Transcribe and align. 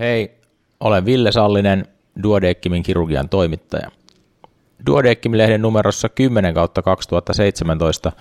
Hei, 0.00 0.30
olen 0.80 1.04
Ville 1.04 1.32
Sallinen, 1.32 1.86
Duodeckimin 2.22 2.82
kirurgian 2.82 3.28
toimittaja. 3.28 3.90
Duodeckim-lehden 4.86 5.62
numerossa 5.62 6.08
10 6.08 6.54
kautta 6.54 6.82
2017 6.82 8.12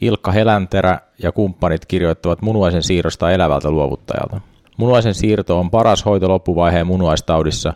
Ilkka 0.00 0.32
Helänterä 0.32 0.98
ja 1.22 1.32
kumppanit 1.32 1.86
kirjoittavat 1.86 2.42
munuaisen 2.42 2.82
siirrosta 2.82 3.30
elävältä 3.30 3.70
luovuttajalta. 3.70 4.40
Munuaisen 4.76 5.14
siirto 5.14 5.60
on 5.60 5.70
paras 5.70 6.04
hoito 6.04 6.28
loppuvaiheen 6.28 6.86
munuaistaudissa 6.86 7.74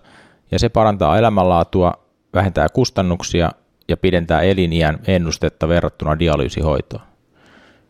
ja 0.50 0.58
se 0.58 0.68
parantaa 0.68 1.18
elämänlaatua, 1.18 1.92
vähentää 2.34 2.68
kustannuksia 2.68 3.50
ja 3.88 3.96
pidentää 3.96 4.40
eliniän 4.40 4.98
ennustetta 5.06 5.68
verrattuna 5.68 6.18
dialyysihoitoon. 6.18 7.02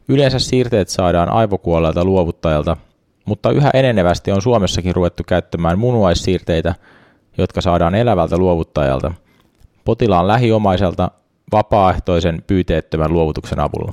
Yleensä 0.09 0.39
siirteet 0.39 0.89
saadaan 0.89 1.29
aivokuolleelta 1.29 2.05
luovuttajalta, 2.05 2.77
mutta 3.29 3.51
yhä 3.51 3.71
enenevästi 3.75 4.33
on 4.33 4.43
Suomessakin 4.43 4.95
ruvettu 4.95 5.23
käyttämään 5.27 5.79
munuaissiirteitä, 5.79 6.75
jotka 7.39 7.61
saadaan 7.61 7.95
elävältä 7.95 8.39
luovuttajalta, 8.39 9.13
potilaan 9.85 10.29
lähiomaiselta 10.29 11.11
vapaaehtoisen 11.53 12.43
pyyteettömän 12.47 13.13
luovutuksen 13.13 13.61
avulla. 13.61 13.93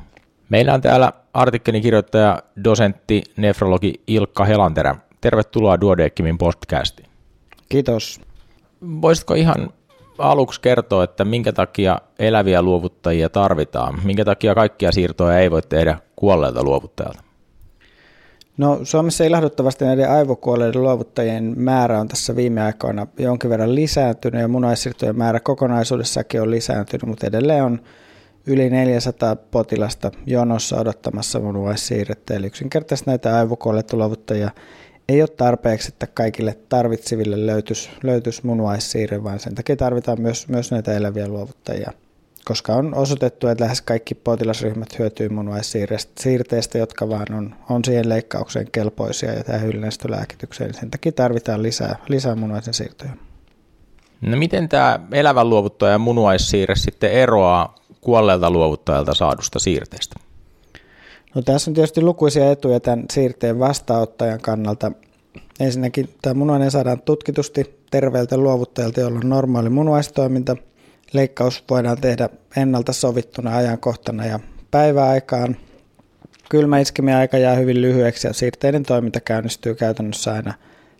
Meillä 0.49 0.73
on 0.73 0.81
täällä 0.81 1.12
artikkelin 1.34 1.81
kirjoittaja, 1.81 2.43
dosentti, 2.63 3.23
nefrologi 3.38 3.93
Ilkka 4.07 4.45
Helanterä. 4.45 4.95
Tervetuloa 5.21 5.81
Duodeckimin 5.81 6.38
podcastiin. 6.38 7.09
Kiitos. 7.70 8.21
Voisitko 9.02 9.34
ihan 9.34 9.70
aluksi 10.17 10.62
kertoa, 10.62 11.04
että 11.04 11.26
minkä 11.26 11.54
takia 11.54 11.98
eläviä 12.20 12.62
luovuttajia 12.62 13.29
tarvitaan? 13.29 13.99
Minkä 14.04 14.26
takia 14.26 14.55
kaikkia 14.55 14.91
siirtoja 14.91 15.40
ei 15.40 15.52
voi 15.52 15.62
tehdä 15.62 15.98
kuolleelta 16.15 16.63
luovuttajalta? 16.63 17.24
No 18.58 18.80
Suomessa 18.84 19.23
ilahduttavasti 19.23 19.86
näiden 19.86 20.12
aivokuolleiden 20.12 20.84
luovuttajien 20.84 21.54
määrä 21.58 22.00
on 22.00 22.08
tässä 22.08 22.36
viime 22.36 22.62
aikoina 22.62 23.08
jonkin 23.18 23.50
verran 23.50 23.76
lisääntynyt 23.76 24.41
ja 24.41 24.48
munaissirtojen 24.48 25.18
määrä 25.18 25.40
kokonaisuudessakin 25.40 26.41
on 26.41 26.52
lisääntynyt, 26.52 27.05
mutta 27.05 27.27
edelleen 27.27 27.63
on 27.63 27.82
yli 28.48 28.70
400 28.70 29.35
potilasta 29.35 30.12
jonossa 30.26 30.79
odottamassa 30.79 31.40
munuaissiirrettä. 31.40 32.34
Eli 32.34 32.48
yksinkertaisesti 32.48 33.10
näitä 33.10 33.38
aivokuolleita 33.38 33.98
luovuttajia 33.98 34.49
ei 35.10 35.22
ole 35.22 35.29
tarpeeksi, 35.29 35.88
että 35.88 36.07
kaikille 36.07 36.57
tarvitseville 36.70 37.46
löytyisi, 37.46 37.90
löytyisi 38.04 38.46
munuaissiirre, 38.46 39.24
vaan 39.24 39.40
sen 39.40 39.55
takia 39.55 39.76
tarvitaan 39.76 40.22
myös, 40.22 40.48
myös 40.48 40.72
näitä 40.72 40.94
eläviä 40.94 41.27
luovuttajia. 41.27 41.91
Koska 42.46 42.74
on 42.74 42.96
osoitettu, 42.96 43.48
että 43.48 43.63
lähes 43.63 43.82
kaikki 43.82 44.15
potilasryhmät 44.15 44.99
hyötyy 44.99 45.29
munuaissiirteistä, 45.29 46.77
jotka 46.77 47.10
vaan 47.10 47.34
on, 47.34 47.55
on 47.70 47.85
siihen 47.85 48.10
leikkaukseen 48.10 48.68
kelpoisia 48.71 49.34
ja 49.34 49.43
tähän 49.43 49.62
hyllenestölääkitykseen. 49.62 50.73
Sen 50.73 50.91
takia 50.91 51.12
tarvitaan 51.12 51.63
lisää, 51.63 51.96
lisää 52.07 52.35
munuaisen 52.35 52.73
siirtoja. 52.73 53.12
No 54.21 54.38
miten 54.38 54.70
tämä 54.70 54.99
elävän 55.12 55.49
luovuttajan 55.49 56.01
munuaissiirre 56.01 56.76
sitten 56.76 57.12
eroaa 57.12 57.76
kuolleelta 58.01 58.51
luovuttajalta 58.51 59.13
saadusta 59.13 59.60
siirteestä? 59.60 60.20
No 61.35 61.41
tässä 61.41 61.71
on 61.71 61.76
tietysti 61.76 62.01
lukuisia 62.01 62.51
etuja 62.51 62.79
tämän 62.79 63.05
siirteen 63.12 63.60
vastaanottajan 63.60 64.41
kannalta. 64.41 64.91
Ensinnäkin 65.59 66.09
tämä 66.22 66.34
munuainen 66.34 66.72
saadaan 66.72 67.01
tutkitusti 67.01 67.79
terveeltä 67.91 68.38
luovuttajalta, 68.38 69.01
jolla 69.01 69.19
on 69.19 69.29
normaali 69.29 69.69
munuaistoiminta. 69.69 70.57
Leikkaus 71.13 71.63
voidaan 71.69 72.01
tehdä 72.01 72.29
ennalta 72.57 72.94
sovittuna 72.94 73.57
ajankohtana 73.57 74.25
ja 74.25 74.39
päiväaikaan. 74.72 75.57
Kylmä 76.50 76.75
aika 77.19 77.38
jää 77.38 77.56
hyvin 77.56 77.81
lyhyeksi 77.81 78.28
ja 78.28 78.34
siirteiden 78.34 78.84
toiminta 78.84 79.19
käynnistyy 79.19 79.75
käytännössä 79.75 80.33
aina 80.33 80.53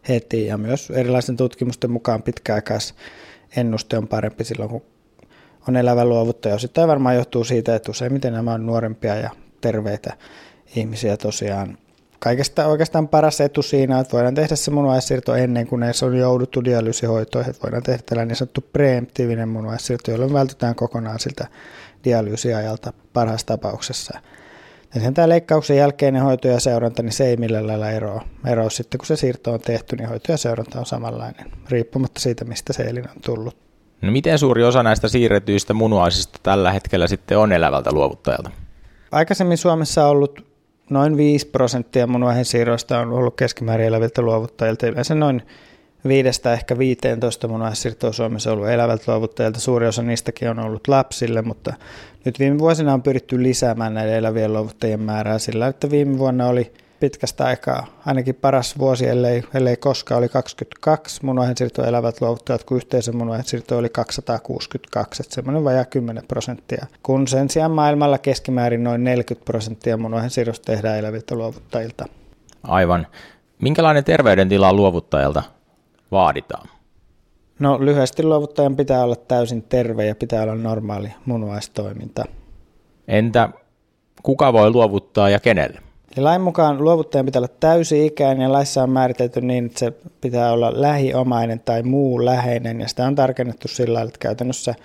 heti 0.10 0.46
ja 0.46 0.58
myös 0.58 0.90
erilaisten 0.90 1.38
tutkimusten 1.38 1.92
mukaan 1.92 2.24
pitkäaikaisennuste 2.24 3.98
on 3.98 4.08
parempi 4.08 4.44
silloin, 4.44 4.70
kun 4.70 4.82
on 5.68 5.76
elävä 5.76 6.06
luovuttaja. 6.06 6.56
Osittain 6.56 6.88
varmaan 6.88 7.16
johtuu 7.16 7.44
siitä, 7.44 7.76
että 7.76 7.92
useimmiten 7.92 8.34
nämä 8.34 8.54
on 8.54 8.66
nuorempia 8.66 9.16
ja 9.16 9.30
terveitä 9.62 10.14
ihmisiä 10.76 11.18
tosiaan. 11.18 11.78
Kaikesta 12.20 12.68
oikeastaan 12.68 13.08
paras 13.08 13.42
etu 13.42 13.62
siinä, 13.62 14.00
että 14.00 14.14
voidaan 14.14 14.36
tehdä 14.36 14.56
se 14.56 14.72
munuaissiirto 14.72 15.36
ennen 15.36 15.68
kuin 15.68 15.84
edes 15.84 16.04
on 16.04 16.18
jouduttu 16.18 16.64
dialyysihoitoon, 16.64 17.50
että 17.50 17.64
voidaan 17.64 17.84
tehdä 17.84 18.04
tällainen 18.06 18.28
niin 18.28 18.36
sanottu 18.36 18.62
preemptiivinen 18.74 19.50
munuaissiirto, 19.50 20.12
jolloin 20.12 20.34
vältytään 20.34 20.76
kokonaan 20.76 21.20
siltä 21.20 21.48
dialyysiajalta 22.04 22.94
parhaassa 23.14 23.48
tapauksessa. 23.48 24.20
Ja 24.96 25.02
sen 25.02 25.14
tämä 25.14 25.30
leikkauksen 25.30 25.78
jälkeinen 25.78 26.22
hoito 26.22 26.48
ja 26.48 26.60
seuranta, 26.60 27.04
niin 27.04 27.14
se 27.14 27.26
ei 27.26 27.38
millään 27.38 27.68
lailla 27.68 27.92
eroa. 27.92 28.22
eroa. 28.46 28.70
Sitten 28.70 28.98
kun 28.98 29.06
se 29.06 29.16
siirto 29.16 29.54
on 29.54 29.60
tehty, 29.60 29.96
niin 29.96 30.10
hoito 30.10 30.32
ja 30.32 30.38
seuranta 30.38 30.80
on 30.80 30.86
samanlainen, 30.86 31.52
riippumatta 31.70 32.20
siitä, 32.20 32.46
mistä 32.46 32.74
se 32.74 32.84
elin 32.84 33.10
on 33.10 33.22
tullut. 33.26 33.58
No 34.02 34.12
miten 34.12 34.40
suuri 34.40 34.64
osa 34.64 34.84
näistä 34.84 35.08
siirretyistä 35.08 35.74
munuaisista 35.74 36.40
tällä 36.44 36.72
hetkellä 36.72 37.08
sitten 37.08 37.38
on 37.38 37.52
elävältä 37.52 37.92
luovuttajalta? 37.92 38.52
Aikaisemmin 39.12 39.58
Suomessa 39.58 40.06
on 40.06 40.10
ollut 40.10 40.55
noin 40.90 41.18
5 41.18 41.48
prosenttia 41.48 42.08
munuaihin 42.08 42.46
siirroista 42.46 43.00
on 43.00 43.12
ollut 43.12 43.36
keskimäärin 43.36 43.88
eläviltä 43.88 44.22
luovuttajilta. 44.22 44.88
Yleensä 44.88 45.16
noin 45.16 45.42
viidestä 46.08 46.54
ehkä 46.54 46.78
15 46.78 47.48
munuaissiirtoa 47.48 48.12
Suomessa 48.12 48.52
on 48.52 48.58
ollut 48.58 48.70
elävältä 48.70 49.12
luovuttajilta. 49.12 49.60
Suuri 49.60 49.88
osa 49.88 50.02
niistäkin 50.02 50.50
on 50.50 50.60
ollut 50.60 50.88
lapsille, 50.88 51.42
mutta 51.42 51.74
nyt 52.26 52.40
viime 52.40 52.60
vuosina 52.60 52.94
on 52.94 53.04
pyritty 53.04 53.44
lisäämään 53.44 53.94
näiden 53.94 54.16
elävien 54.16 54.54
luovuttajien 54.54 55.02
määrää 55.02 55.40
sillä, 55.40 55.68
että 55.68 55.90
viime 55.90 56.18
vuonna 56.18 56.48
oli– 56.48 56.72
pitkästä 57.00 57.46
aikaa, 57.46 57.86
ainakin 58.06 58.36
paras 58.36 58.80
vuosi, 58.80 59.08
ellei, 59.08 59.44
ellei 59.54 59.78
koskaan, 59.78 60.20
oli 60.20 60.30
22 60.30 61.26
munuaisensiirtoa 61.26 61.86
elävät 61.86 62.22
luovuttajat, 62.22 62.64
kun 62.64 62.78
yhteisö 62.78 63.12
munuaisensiirto 63.12 63.78
oli 63.78 63.90
262, 63.90 65.24
että 65.24 65.36
semmoinen 65.36 65.64
vajaa 65.64 65.86
10 65.86 66.24
prosenttia. 66.28 66.86
Kun 67.04 67.28
sen 67.28 67.50
sijaan 67.50 67.72
maailmalla 67.72 68.18
keskimäärin 68.18 68.84
noin 68.84 69.04
40 69.04 69.46
prosenttia 69.46 69.98
munuaisensiirrosta 69.98 70.66
tehdään 70.66 71.00
eläviltä 71.00 71.36
luovuttajilta. 71.36 72.06
Aivan. 72.64 73.08
Minkälainen 73.62 74.04
terveydentila 74.04 74.74
luovuttajalta 74.74 75.44
vaaditaan? 76.12 76.70
No 77.60 77.86
lyhyesti 77.86 78.24
luovuttajan 78.24 78.76
pitää 78.76 79.04
olla 79.04 79.16
täysin 79.16 79.64
terve 79.64 80.06
ja 80.06 80.16
pitää 80.16 80.44
olla 80.44 80.56
normaali 80.56 81.12
munuaistoiminta. 81.26 82.26
Entä 83.08 83.50
kuka 84.24 84.54
voi 84.54 84.72
luovuttaa 84.72 85.30
ja 85.30 85.40
kenelle? 85.40 85.85
Eli 86.18 86.24
lain 86.24 86.42
mukaan 86.42 86.84
luovuttajan 86.84 87.26
pitää 87.26 87.40
olla 87.40 87.54
täysi-ikäinen 87.60 88.44
ja 88.44 88.52
laissa 88.52 88.84
on 88.84 88.90
määritelty 88.90 89.42
niin, 89.42 89.66
että 89.66 89.80
se 89.80 89.94
pitää 90.22 90.52
olla 90.52 90.82
lähiomainen 90.82 91.60
tai 91.60 91.84
muu 91.84 92.26
läheinen 92.26 92.82
ja 92.82 92.88
sitä 92.88 93.08
on 93.08 93.16
tarkennettu 93.16 93.68
sillä 93.68 93.94
tavalla, 93.94 94.08
että 94.08 94.20
käytännössä 94.20 94.76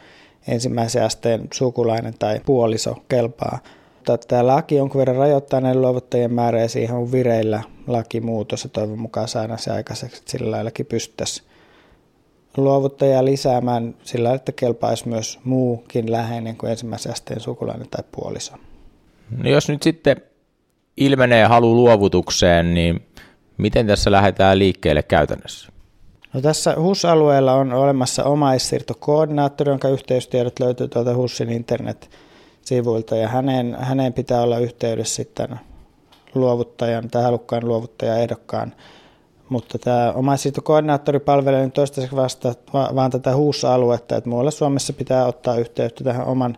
ensimmäisen 0.48 1.04
asteen 1.04 1.48
sukulainen 1.52 2.14
tai 2.18 2.40
puoliso 2.46 2.96
kelpaa. 3.08 3.58
Mutta 3.96 4.18
tämä 4.18 4.46
laki 4.46 4.74
jonkun 4.74 4.98
verran 4.98 5.16
rajoittaa 5.16 5.60
näiden 5.60 5.82
luovuttajien 5.82 6.32
määrää 6.32 6.62
ja 6.62 6.68
siihen 6.68 6.96
on 6.96 7.12
vireillä 7.12 7.62
lakimuutos 7.86 8.64
ja 8.64 8.70
toivon 8.70 8.98
mukaan 8.98 9.28
saadaan 9.28 9.58
se 9.58 9.70
aikaiseksi, 9.70 10.16
että 10.16 10.30
sillä 10.30 10.50
laillakin 10.50 10.86
pystyttäisiin 10.86 11.46
luovuttajaa 12.56 13.24
lisäämään 13.24 13.94
sillä 14.02 14.34
että 14.34 14.52
kelpaisi 14.52 15.08
myös 15.08 15.38
muukin 15.44 16.12
läheinen 16.12 16.56
kuin 16.56 16.70
ensimmäisen 16.70 17.12
asteen 17.12 17.40
sukulainen 17.40 17.88
tai 17.90 18.04
puoliso. 18.12 18.52
No 19.36 19.50
jos 19.50 19.68
nyt 19.68 19.82
sitten 19.82 20.16
ilmenee 21.00 21.44
halu 21.44 21.74
luovutukseen, 21.74 22.74
niin 22.74 23.06
miten 23.58 23.86
tässä 23.86 24.10
lähdetään 24.10 24.58
liikkeelle 24.58 25.02
käytännössä? 25.02 25.72
No 26.32 26.40
tässä 26.40 26.74
HUS-alueella 26.78 27.52
on 27.52 27.72
olemassa 27.72 28.24
omaissiirtokoordinaattori, 28.24 29.70
jonka 29.70 29.88
yhteystiedot 29.88 30.60
löytyy 30.60 30.88
tuolta 30.88 31.14
HUSin 31.14 31.50
internet-sivuilta 31.50 33.16
ja 33.16 33.28
hänen, 33.28 33.76
hänen 33.80 34.12
pitää 34.12 34.42
olla 34.42 34.58
yhteydessä 34.58 35.14
sitten 35.14 35.60
luovuttajan 36.34 37.10
tai 37.10 37.22
halukkaan 37.22 37.68
luovuttajan 37.68 38.20
ehdokkaan. 38.20 38.74
Mutta 39.48 39.78
tämä 39.78 40.12
omaissiirtokoordinaattori 40.12 41.20
palvelee 41.20 41.64
nyt 41.64 41.74
toistaiseksi 41.74 42.16
vasta 42.16 42.54
vaan 42.72 43.10
tätä 43.10 43.36
HUS-aluetta, 43.36 44.16
että 44.16 44.30
muualla 44.30 44.50
Suomessa 44.50 44.92
pitää 44.92 45.26
ottaa 45.26 45.56
yhteyttä 45.56 46.04
tähän 46.04 46.26
oman 46.26 46.56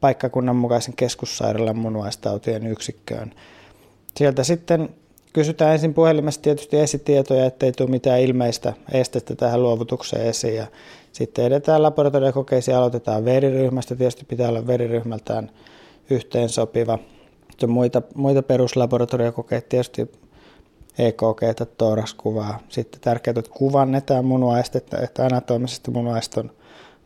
paikkakunnan 0.00 0.56
mukaisen 0.56 0.96
keskussairaalan 0.96 1.78
munuaistautien 1.78 2.66
yksikköön. 2.66 3.32
Sieltä 4.16 4.44
sitten 4.44 4.88
kysytään 5.32 5.72
ensin 5.72 5.94
puhelimessa 5.94 6.42
tietysti 6.42 6.78
esitietoja, 6.78 7.46
ettei 7.46 7.72
tule 7.72 7.90
mitään 7.90 8.20
ilmeistä 8.20 8.72
estettä 8.92 9.34
tähän 9.36 9.62
luovutukseen 9.62 10.26
esiin. 10.26 10.56
Ja 10.56 10.66
sitten 11.12 11.44
edetään 11.44 11.82
laboratoriokokeisiin, 11.82 12.76
aloitetaan 12.76 13.24
veriryhmästä. 13.24 13.96
Tietysti 13.96 14.24
pitää 14.24 14.48
olla 14.48 14.66
veriryhmältään 14.66 15.50
yhteensopiva. 16.10 16.98
Muita, 17.66 18.02
muita 18.14 18.42
peruslaboratoriokokeita, 18.42 19.68
tietysti 19.68 20.12
EKG, 20.98 21.40
toraskuvaa. 21.76 22.60
Sitten 22.68 23.00
tärkeää, 23.00 23.34
että 23.38 23.50
kuvannetaan 23.54 24.24
munuaista, 24.24 24.78
että, 24.78 25.24
anatomisesti 25.24 25.90
munuaista 25.90 26.40
on 26.40 26.50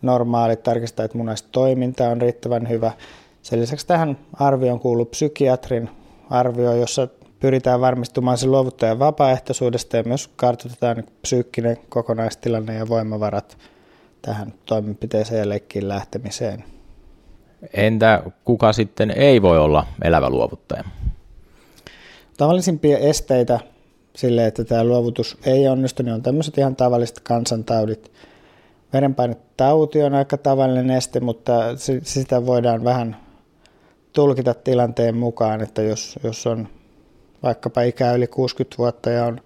normaali, 0.02 0.56
tarkistaa, 0.56 1.04
että 1.04 1.18
munuaista 1.18 1.48
toiminta 1.52 2.08
on 2.08 2.20
riittävän 2.20 2.68
hyvä. 2.68 2.92
Sen 3.42 3.60
lisäksi 3.60 3.86
tähän 3.86 4.18
arvioon 4.32 4.80
kuuluu 4.80 5.04
psykiatrin 5.04 5.90
arvio, 6.30 6.74
jossa 6.74 7.08
pyritään 7.40 7.80
varmistumaan 7.80 8.38
sen 8.38 8.50
luovuttajan 8.50 8.98
vapaaehtoisuudesta 8.98 9.96
ja 9.96 10.02
myös 10.02 10.28
kartoitetaan 10.36 11.04
psyykkinen 11.22 11.76
kokonaistilanne 11.88 12.74
ja 12.74 12.88
voimavarat 12.88 13.58
tähän 14.22 14.54
toimenpiteeseen 14.66 15.40
ja 15.40 15.48
leikkiin 15.48 15.88
lähtemiseen. 15.88 16.64
Entä 17.74 18.22
kuka 18.44 18.72
sitten 18.72 19.10
ei 19.10 19.42
voi 19.42 19.58
olla 19.58 19.86
elävä 20.04 20.30
luovuttaja? 20.30 20.84
Tavallisimpia 22.36 22.98
esteitä 22.98 23.60
sille, 24.16 24.46
että 24.46 24.64
tämä 24.64 24.84
luovutus 24.84 25.38
ei 25.44 25.68
onnistu, 25.68 26.02
niin 26.02 26.14
on 26.14 26.22
tämmöiset 26.22 26.58
ihan 26.58 26.76
tavalliset 26.76 27.20
kansantaudit. 27.20 28.12
Verenpainetauti 28.92 30.02
on 30.02 30.14
aika 30.14 30.36
tavallinen 30.36 30.90
este, 30.90 31.20
mutta 31.20 31.52
sitä 32.02 32.46
voidaan 32.46 32.84
vähän 32.84 33.16
tulkita 34.16 34.54
tilanteen 34.54 35.16
mukaan, 35.16 35.60
että 35.60 35.82
jos, 35.82 36.18
jos 36.24 36.46
on 36.46 36.68
vaikkapa 37.42 37.82
ikää 37.82 38.14
yli 38.14 38.26
60 38.26 38.78
vuotta 38.78 39.10
ja 39.10 39.24
on 39.24 39.40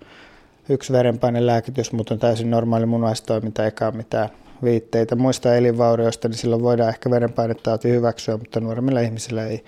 yksi 0.69 0.93
verenpainelääkitys, 0.93 1.93
mutta 1.93 2.15
on 2.15 2.21
täysin 2.21 2.51
normaali 2.51 2.87
munuaistoiminta 2.87 3.65
eikä 3.65 3.91
mitään 3.91 4.29
viitteitä 4.65 5.17
muista 5.17 5.55
elinvaurioista, 5.57 6.29
niin 6.29 6.39
silloin 6.39 6.63
voidaan 6.63 6.89
ehkä 6.89 7.11
verenpainetauti 7.11 7.89
hyväksyä, 7.89 8.37
mutta 8.37 8.61
nuoremmilla 8.61 9.01
ihmisillä 9.01 9.47
ei, 9.47 9.65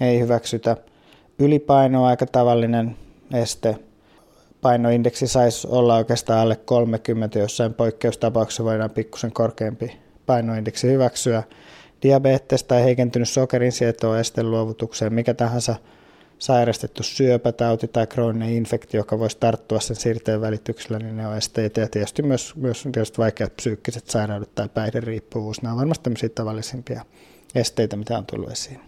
ei 0.00 0.20
hyväksytä. 0.20 0.76
Ylipaino 1.38 2.02
on 2.02 2.08
aika 2.08 2.26
tavallinen 2.26 2.96
este. 3.34 3.76
Painoindeksi 4.60 5.26
saisi 5.26 5.68
olla 5.70 5.96
oikeastaan 5.96 6.40
alle 6.40 6.56
30, 6.56 7.38
jossain 7.38 7.74
poikkeustapauksessa 7.74 8.64
voidaan 8.64 8.90
pikkusen 8.90 9.32
korkeampi 9.32 9.96
painoindeksi 10.26 10.88
hyväksyä. 10.88 11.42
Diabetes 12.02 12.64
tai 12.64 12.84
heikentynyt 12.84 13.28
sokerin 13.28 13.72
sieto 13.72 14.10
on 14.10 14.18
este 14.18 14.42
luovutukseen, 14.42 15.14
mikä 15.14 15.34
tahansa 15.34 15.74
sairastettu 16.38 17.02
syöpätauti 17.02 17.88
tai 17.88 18.06
krooninen 18.06 18.52
infektio, 18.52 19.00
joka 19.00 19.18
voisi 19.18 19.36
tarttua 19.40 19.80
sen 19.80 19.96
siirteen 19.96 20.40
välityksellä, 20.40 20.98
niin 20.98 21.16
ne 21.16 21.26
on 21.26 21.36
esteitä. 21.36 21.80
Ja 21.80 21.88
tietysti 21.88 22.22
myös, 22.22 22.56
myös 22.56 22.82
tietysti 22.92 23.18
vaikeat 23.18 23.56
psyykkiset 23.56 24.06
sairaudet 24.06 24.54
tai 24.54 24.68
päihderiippuvuus, 24.68 25.62
nämä 25.62 25.72
on 25.72 25.78
varmasti 25.78 26.02
tämmöisiä 26.02 26.28
tavallisimpia 26.28 27.04
esteitä, 27.54 27.96
mitä 27.96 28.18
on 28.18 28.26
tullut 28.26 28.50
esiin. 28.50 28.80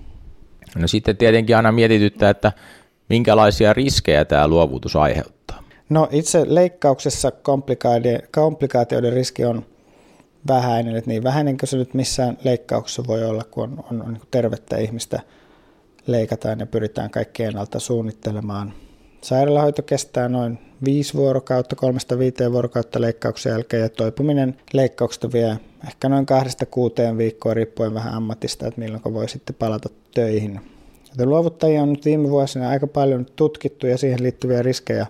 No 0.76 0.88
sitten 0.88 1.16
tietenkin 1.16 1.56
aina 1.56 1.72
mietityttää, 1.72 2.30
että 2.30 2.52
minkälaisia 3.08 3.72
riskejä 3.72 4.24
tämä 4.24 4.48
luovutus 4.48 4.96
aiheuttaa. 4.96 5.62
No 5.88 6.08
itse 6.10 6.44
leikkauksessa 6.46 7.32
komplikaatioiden 8.30 9.12
riski 9.12 9.44
on 9.44 9.66
vähäinen, 10.48 10.96
että 10.96 11.10
niin 11.10 11.22
vähäinen 11.22 11.58
kuin 11.58 11.68
se 11.68 11.76
nyt 11.76 11.94
missään 11.94 12.38
leikkauksessa 12.44 13.02
voi 13.06 13.24
olla, 13.24 13.42
kun 13.50 13.64
on, 13.64 13.84
on, 13.90 14.02
on 14.02 14.12
niin 14.12 14.22
tervettä 14.30 14.76
ihmistä 14.76 15.20
leikataan 16.06 16.60
ja 16.60 16.66
pyritään 16.66 17.10
kaikki 17.10 17.42
ennalta 17.42 17.80
suunnittelemaan. 17.80 18.72
Sairaalahoito 19.20 19.82
kestää 19.82 20.28
noin 20.28 20.58
5 20.84 21.14
vuorokautta, 21.14 21.76
kolmesta 21.76 22.18
viiteen 22.18 22.52
vuorokautta 22.52 23.00
leikkauksen 23.00 23.50
jälkeen 23.50 23.82
ja 23.82 23.88
toipuminen 23.88 24.56
leikkauksesta 24.72 25.32
vie 25.32 25.56
ehkä 25.86 26.08
noin 26.08 26.26
kahdesta 26.26 26.66
kuuteen 26.66 27.18
viikkoa 27.18 27.54
riippuen 27.54 27.94
vähän 27.94 28.14
ammatista, 28.14 28.66
että 28.66 28.80
milloin 28.80 29.14
voi 29.14 29.28
sitten 29.28 29.56
palata 29.58 29.88
töihin. 30.14 30.60
Joten 31.10 31.28
luovuttajia 31.28 31.82
on 31.82 31.92
nyt 31.92 32.04
viime 32.04 32.30
vuosina 32.30 32.68
aika 32.68 32.86
paljon 32.86 33.26
tutkittu 33.36 33.86
ja 33.86 33.98
siihen 33.98 34.22
liittyviä 34.22 34.62
riskejä 34.62 35.06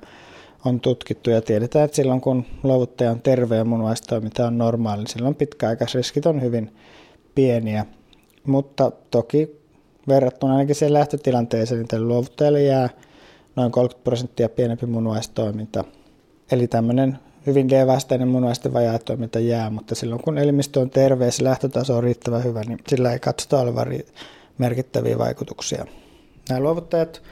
on 0.65 0.81
tutkittu 0.81 1.31
ja 1.31 1.43
tiedetään, 1.43 1.85
että 1.85 1.97
silloin 1.97 2.21
kun 2.21 2.45
luovuttaja 2.63 3.11
on 3.11 3.23
terve 3.23 3.57
ja 3.57 3.65
munuaistoiminta 3.65 4.47
on 4.47 4.59
normaali, 4.59 5.03
niin 5.03 5.11
silloin 5.11 5.35
pitkäaikaisriskit 5.35 6.27
on 6.27 6.43
hyvin 6.43 6.77
pieniä. 7.35 7.87
Mutta 8.47 8.93
toki 9.11 9.63
verrattuna 10.09 10.53
ainakin 10.53 10.75
siihen 10.75 10.93
lähtötilanteeseen, 10.93 11.79
niin 11.79 11.89
tälle 11.89 12.07
luovuttajalle 12.07 12.63
jää 12.63 12.89
noin 13.57 13.73
30 13.73 14.05
prosenttia 14.05 14.49
pienempi 14.49 14.87
munuaistoiminta. 14.87 15.85
Eli 16.53 16.67
tämmöinen 16.67 17.19
hyvin 17.47 17.69
D-vastainen 17.69 18.29
munuaisten 18.29 18.73
vajaatoiminta 18.73 19.39
jää, 19.39 19.71
mutta 19.71 19.95
silloin 19.95 20.23
kun 20.23 20.39
elimistö 20.39 20.81
on 20.81 20.91
terve 20.91 21.27
ja 21.27 21.33
lähtötaso 21.41 21.97
on 21.97 22.03
riittävän 22.03 22.45
hyvä, 22.45 22.61
niin 22.61 22.79
sillä 22.89 23.13
ei 23.13 23.19
katsota 23.19 23.61
olevan 23.61 23.89
merkittäviä 24.59 25.19
vaikutuksia. 25.19 25.87
Nämä 26.49 26.61
luovuttajat 26.61 27.23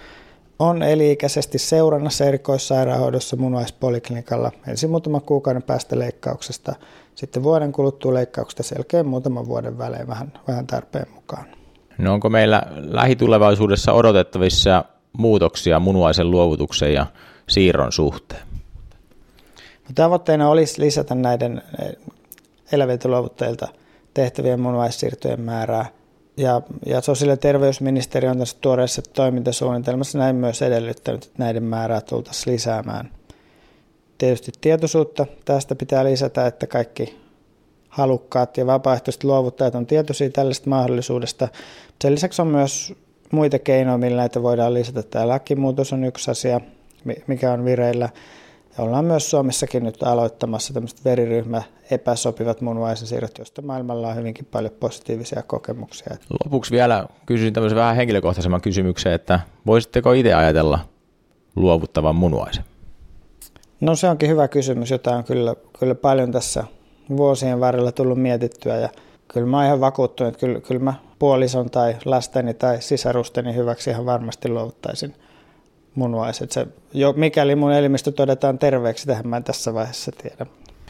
on 0.60 0.82
eli-ikäisesti 0.82 1.58
seurannassa 1.58 2.24
erikoissairaanhoidossa 2.24 3.36
munuaispoliklinikalla 3.36 4.52
ensin 4.68 4.90
muutaman 4.90 5.22
kuukauden 5.22 5.62
päästä 5.62 5.98
leikkauksesta, 5.98 6.74
sitten 7.14 7.42
vuoden 7.42 7.72
kuluttua 7.72 8.14
leikkauksesta 8.14 8.62
selkeän 8.62 9.06
muutaman 9.06 9.46
vuoden 9.46 9.78
välein 9.78 10.08
vähän, 10.08 10.32
vähän 10.48 10.66
tarpeen 10.66 11.06
mukaan. 11.14 11.44
No 11.98 12.14
onko 12.14 12.28
meillä 12.28 12.62
lähitulevaisuudessa 12.76 13.92
odotettavissa 13.92 14.84
muutoksia 15.12 15.80
munuaisen 15.80 16.30
luovutuksen 16.30 16.94
ja 16.94 17.06
siirron 17.48 17.92
suhteen? 17.92 18.42
No, 19.88 19.94
tavoitteena 19.94 20.48
olisi 20.48 20.80
lisätä 20.80 21.14
näiden 21.14 21.62
eh, 21.82 21.96
eläviltä 22.72 23.08
luovuttajilta 23.08 23.68
tehtävien 24.14 24.60
munuaissiirtojen 24.60 25.40
määrää. 25.40 25.86
Ja, 26.40 26.62
ja 26.86 27.00
sosiaali- 27.00 27.32
ja 27.32 27.36
terveysministeri 27.36 28.28
on 28.28 28.38
tässä 28.38 28.56
tuoreessa 28.60 29.02
toimintasuunnitelmassa 29.02 30.18
näin 30.18 30.36
myös 30.36 30.62
edellyttänyt, 30.62 31.24
että 31.24 31.34
näiden 31.38 31.62
määrää 31.62 32.00
tultaisiin 32.00 32.54
lisäämään. 32.54 33.10
Tietysti 34.18 34.52
tietoisuutta 34.60 35.26
tästä 35.44 35.74
pitää 35.74 36.04
lisätä, 36.04 36.46
että 36.46 36.66
kaikki 36.66 37.20
halukkaat 37.88 38.56
ja 38.56 38.66
vapaaehtoiset 38.66 39.24
luovuttajat 39.24 39.74
on 39.74 39.86
tietoisia 39.86 40.30
tällaista 40.30 40.70
mahdollisuudesta. 40.70 41.48
Sen 42.02 42.12
lisäksi 42.12 42.42
on 42.42 42.48
myös 42.48 42.94
muita 43.30 43.58
keinoja, 43.58 43.98
millä 43.98 44.16
näitä 44.16 44.42
voidaan 44.42 44.74
lisätä. 44.74 45.02
Tämä 45.02 45.28
lakimuutos 45.28 45.92
on 45.92 46.04
yksi 46.04 46.30
asia, 46.30 46.60
mikä 47.26 47.52
on 47.52 47.64
vireillä. 47.64 48.08
Ja 48.78 48.84
ollaan 48.84 49.04
myös 49.04 49.30
Suomessakin 49.30 49.84
nyt 49.84 50.02
aloittamassa 50.02 50.74
tämmöiset 50.74 51.04
veriryhmä 51.04 51.62
epäsopivat 51.90 52.60
munuaisensiirrot, 52.60 53.38
joista 53.38 53.62
maailmalla 53.62 54.08
on 54.08 54.16
hyvinkin 54.16 54.46
paljon 54.50 54.72
positiivisia 54.80 55.42
kokemuksia. 55.42 56.16
Lopuksi 56.44 56.70
vielä 56.70 57.06
kysyn 57.26 57.52
tämmöisen 57.52 57.78
vähän 57.78 57.96
henkilökohtaisemman 57.96 58.60
kysymyksen, 58.60 59.12
että 59.12 59.40
voisitteko 59.66 60.12
itse 60.12 60.34
ajatella 60.34 60.78
luovuttavan 61.56 62.16
munuaisen? 62.16 62.64
No 63.80 63.96
se 63.96 64.08
onkin 64.08 64.28
hyvä 64.28 64.48
kysymys, 64.48 64.90
jota 64.90 65.16
on 65.16 65.24
kyllä, 65.24 65.54
kyllä 65.78 65.94
paljon 65.94 66.32
tässä 66.32 66.64
vuosien 67.16 67.60
varrella 67.60 67.92
tullut 67.92 68.18
mietittyä 68.18 68.76
ja 68.76 68.88
kyllä 69.28 69.46
mä 69.46 69.56
oon 69.56 69.66
ihan 69.66 69.80
vakuuttunut, 69.80 70.34
että 70.34 70.46
kyllä, 70.46 70.60
kyllä 70.60 70.80
mä 70.80 70.94
puolison 71.18 71.70
tai 71.70 71.96
lasteni 72.04 72.54
tai 72.54 72.82
sisarusteni 72.82 73.54
hyväksi 73.54 73.90
ihan 73.90 74.06
varmasti 74.06 74.48
luovuttaisin 74.48 75.14
munuaiset. 75.94 76.52
Se, 76.52 76.66
jo, 76.92 77.12
mikäli 77.12 77.56
mun 77.56 77.72
elimistö 77.72 78.12
todetaan 78.12 78.58
terveeksi, 78.58 79.06
tähän 79.06 79.28
mä 79.28 79.36
en 79.36 79.44
tässä 79.44 79.74
vaiheessa 79.74 80.12
tiedä. 80.22 80.46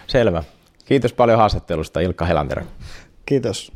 Selvä. 0.06 0.44
Kiitos 0.84 1.12
paljon 1.12 1.38
haastattelusta 1.38 2.00
Ilkka 2.00 2.24
Helanterä. 2.24 2.64
Kiitos. 3.26 3.72